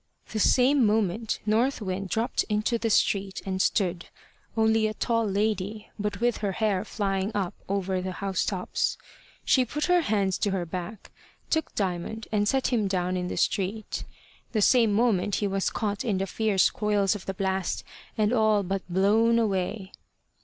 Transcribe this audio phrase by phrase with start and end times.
[0.31, 4.07] The same moment North Wind dropt into the street and stood,
[4.57, 8.97] only a tall lady, but with her hair flying up over the housetops.
[9.45, 11.11] She put her hands to her back,
[11.51, 14.03] took Diamond, and set him down in the street.
[14.53, 17.83] The same moment he was caught in the fierce coils of the blast,
[18.17, 19.91] and all but blown away.